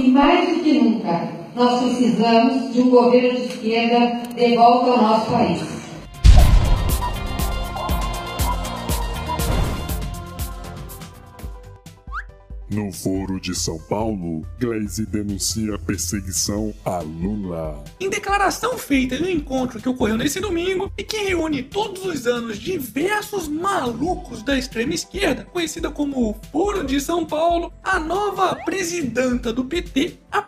[0.00, 5.02] E mais do que nunca, nós precisamos de um governo de esquerda de volta ao
[5.02, 5.79] nosso país.
[12.70, 17.82] No Foro de São Paulo, Glaze denuncia perseguição a Lula.
[17.98, 22.28] Em declaração feita em um encontro que ocorreu nesse domingo e que reúne todos os
[22.28, 29.52] anos diversos malucos da extrema esquerda, conhecida como Foro de São Paulo, a nova presidenta
[29.52, 30.40] do PT, a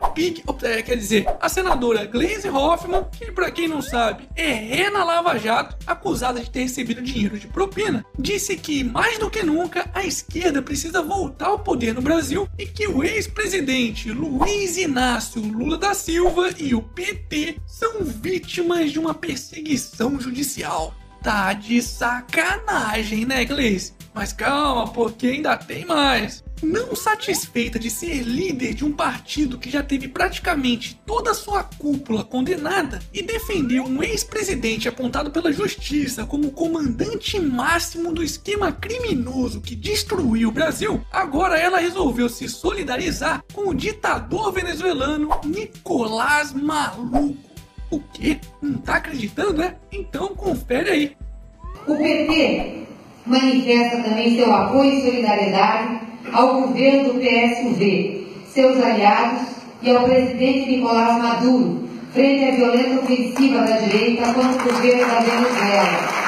[0.62, 5.04] É, quer dizer, a senadora Glaze Hoffman, que para quem não sabe é ré na
[5.04, 9.88] Lava Jato, acusada de ter recebido dinheiro de propina, disse que mais do que nunca
[9.94, 15.42] a esquerda precisa voltar ao poder no Brasil Brasil e que o ex-presidente Luiz Inácio
[15.42, 20.94] Lula da Silva e o PT são vítimas de uma perseguição judicial.
[21.22, 23.94] Tá de sacanagem, né, Gleice?
[24.14, 26.44] Mas calma, porque ainda tem mais.
[26.62, 31.64] Não satisfeita de ser líder de um partido que já teve praticamente toda a sua
[31.64, 39.60] cúpula condenada e defendeu um ex-presidente apontado pela justiça como comandante máximo do esquema criminoso
[39.60, 47.50] que destruiu o Brasil, agora ela resolveu se solidarizar com o ditador venezuelano Nicolás Maluco.
[47.90, 48.38] O quê?
[48.60, 49.76] Não tá acreditando, né?
[49.90, 51.16] Então confere aí.
[51.88, 52.91] O PT
[53.26, 56.00] manifesta também seu apoio e solidariedade
[56.32, 59.42] ao governo do PSV, seus aliados
[59.82, 65.20] e ao presidente Nicolás Maduro, frente à violenta ofensiva da direita contra o governo da
[65.20, 66.21] Venezuela.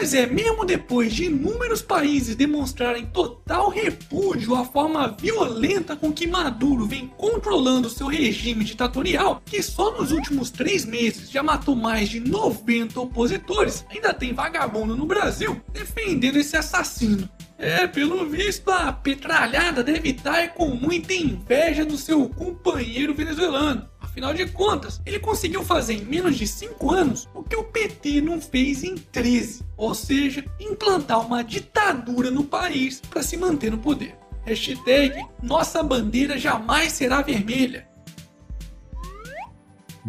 [0.00, 6.26] Pois é, mesmo depois de inúmeros países demonstrarem total repúdio à forma violenta com que
[6.26, 12.08] Maduro vem controlando seu regime ditatorial, que só nos últimos três meses já matou mais
[12.08, 17.28] de 90 opositores, ainda tem vagabundo no Brasil defendendo esse assassino.
[17.58, 23.89] É, pelo visto, a petralhada deve estar com muita inveja do seu companheiro venezuelano.
[24.10, 28.20] Afinal de contas, ele conseguiu fazer em menos de 5 anos o que o PT
[28.20, 33.78] não fez em 13, ou seja, implantar uma ditadura no país para se manter no
[33.78, 34.18] poder.
[34.44, 37.89] Hashtag Nossa bandeira jamais será vermelha.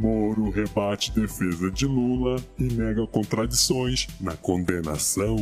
[0.01, 5.37] Moro rebate defesa de Lula e nega contradições na condenação.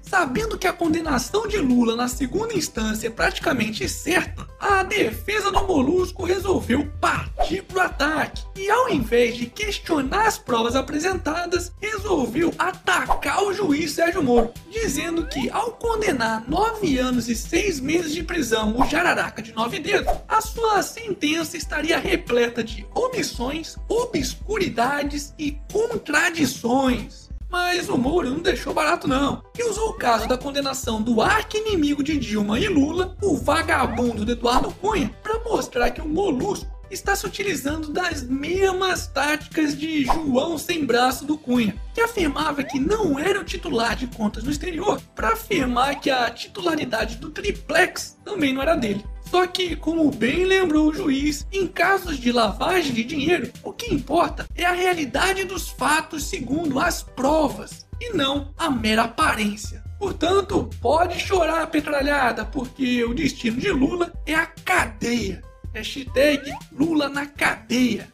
[0.00, 5.66] Sabendo que a condenação de Lula na segunda instância é praticamente certa, a defesa do
[5.66, 13.42] Molusco resolveu partir pro ataque e, ao invés de questionar as provas apresentadas, resolveu atacar
[13.42, 14.52] o juiz Sérgio Moro,
[14.86, 19.80] dizendo que, ao condenar nove anos e seis meses de prisão o jararaca de nove
[19.80, 27.28] dedos, a sua sentença estaria repleta de omissões, obscuridades e contradições.
[27.50, 32.04] Mas o Moro não deixou barato não, e usou o caso da condenação do arqui-inimigo
[32.04, 37.26] de Dilma e Lula, o vagabundo Eduardo Cunha, para mostrar que o Molusco está se
[37.26, 43.40] utilizando das mesmas táticas de João sem braço do Cunha, que afirmava que não era
[43.40, 48.62] o titular de contas no exterior, para afirmar que a titularidade do triplex também não
[48.62, 49.04] era dele.
[49.30, 53.92] Só que, como bem lembrou o juiz, em casos de lavagem de dinheiro, o que
[53.92, 59.82] importa é a realidade dos fatos segundo as provas e não a mera aparência.
[59.98, 65.42] Portanto, pode chorar, petralhada, porque o destino de Lula é a cadeia.
[65.76, 66.40] Hashtag
[66.72, 68.08] Lula na cadeia.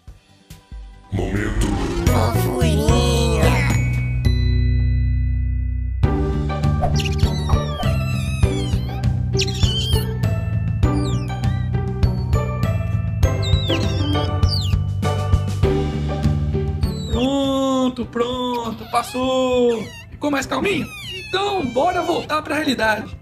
[1.12, 1.68] Momento.
[17.12, 19.84] Pronto, pronto, passou.
[20.10, 20.88] Ficou mais calminho?
[21.28, 23.21] Então, bora voltar para a realidade.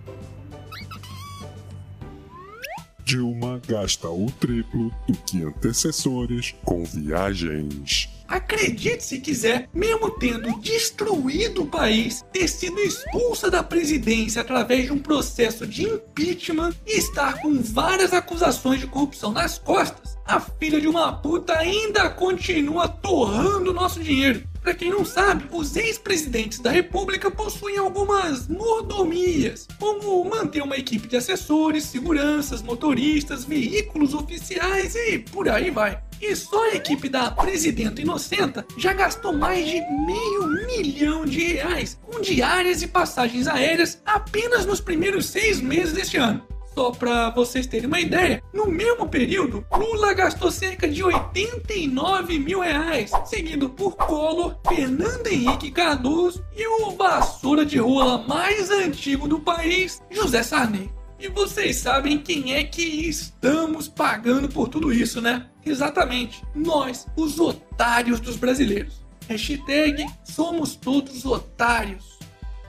[3.11, 8.09] Dilma gasta o triplo do que antecessores com viagens.
[8.29, 14.93] Acredite se quiser, mesmo tendo destruído o país, ter sido expulsa da presidência através de
[14.93, 20.81] um processo de impeachment e estar com várias acusações de corrupção nas costas, a filha
[20.81, 24.49] de uma puta ainda continua torrando nosso dinheiro.
[24.63, 31.09] Para quem não sabe, os ex-presidentes da República possuem algumas mordomias, como manter uma equipe
[31.09, 36.01] de assessores, seguranças, motoristas, veículos oficiais e por aí vai.
[36.21, 41.99] E só a equipe da Presidenta Inocenta já gastou mais de meio milhão de reais
[42.03, 46.47] com diárias e passagens aéreas apenas nos primeiros seis meses deste ano.
[46.75, 52.61] Só para vocês terem uma ideia, no mesmo período, Lula gastou cerca de 89 mil
[52.61, 59.41] reais, seguido por Collor, Fernando Henrique Cardoso e o vassoura de rola mais antigo do
[59.41, 60.91] país, José Sarney.
[61.19, 65.49] E vocês sabem quem é que estamos pagando por tudo isso, né?
[65.67, 69.05] Exatamente, nós, os otários dos brasileiros.
[69.29, 72.19] Hashtag somos todos otários.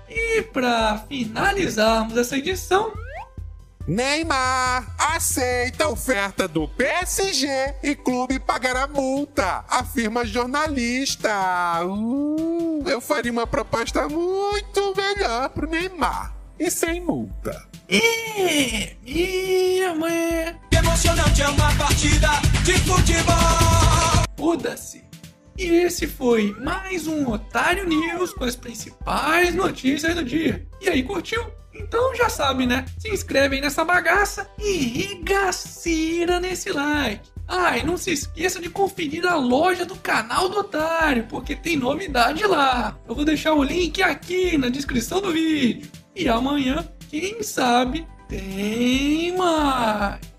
[0.10, 2.92] E para finalizarmos essa edição,
[3.88, 7.48] Neymar aceita oferta do PSG
[7.84, 11.30] e clube pagará multa, afirma jornalista.
[11.86, 17.68] Uh, eu faria uma proposta muito melhor pro Neymar e sem multa.
[17.90, 18.96] é,
[20.72, 22.30] Emocionante é uma partida
[22.64, 24.26] de futebol.
[24.38, 25.11] foda-se.
[25.62, 30.66] E esse foi mais um Otário News com as principais notícias do dia.
[30.82, 31.40] E aí, curtiu?
[31.72, 32.84] Então já sabe, né?
[32.98, 37.30] Se inscreve aí nessa bagaça e regacira nesse like.
[37.48, 41.78] Ah, e não se esqueça de conferir a loja do canal do Otário, porque tem
[41.78, 42.98] novidade lá.
[43.08, 45.92] Eu vou deixar o link aqui na descrição do vídeo.
[46.16, 50.31] E amanhã, quem sabe, tem mais.